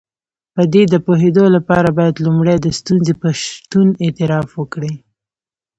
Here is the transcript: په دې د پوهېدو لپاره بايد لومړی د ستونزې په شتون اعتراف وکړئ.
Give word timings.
په 0.55 0.61
دې 0.73 0.83
د 0.93 0.95
پوهېدو 1.05 1.45
لپاره 1.55 1.89
بايد 1.97 2.15
لومړی 2.25 2.57
د 2.59 2.67
ستونزې 2.79 3.13
په 3.21 3.29
شتون 3.43 3.87
اعتراف 4.05 4.49
وکړئ. 4.59 4.93